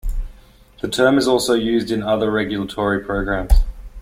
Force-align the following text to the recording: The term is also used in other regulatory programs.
The 0.81 0.87
term 0.87 1.19
is 1.19 1.27
also 1.27 1.53
used 1.53 1.91
in 1.91 2.01
other 2.01 2.31
regulatory 2.31 3.01
programs. 3.05 3.51